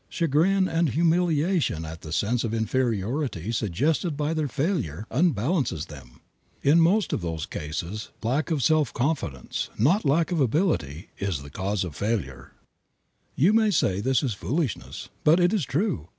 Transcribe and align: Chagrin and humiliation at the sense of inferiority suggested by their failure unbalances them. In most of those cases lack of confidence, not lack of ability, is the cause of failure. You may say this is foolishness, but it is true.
Chagrin 0.09 0.67
and 0.67 0.89
humiliation 0.89 1.85
at 1.85 2.01
the 2.01 2.11
sense 2.11 2.43
of 2.43 2.55
inferiority 2.55 3.51
suggested 3.51 4.17
by 4.17 4.33
their 4.33 4.47
failure 4.47 5.05
unbalances 5.11 5.85
them. 5.85 6.21
In 6.63 6.81
most 6.81 7.13
of 7.13 7.21
those 7.21 7.45
cases 7.45 8.09
lack 8.23 8.49
of 8.49 8.67
confidence, 8.95 9.69
not 9.77 10.03
lack 10.03 10.31
of 10.31 10.41
ability, 10.41 11.09
is 11.19 11.43
the 11.43 11.51
cause 11.51 11.83
of 11.83 11.95
failure. 11.95 12.51
You 13.35 13.53
may 13.53 13.69
say 13.69 13.99
this 14.01 14.23
is 14.23 14.33
foolishness, 14.33 15.09
but 15.23 15.39
it 15.39 15.53
is 15.53 15.65
true. 15.65 16.07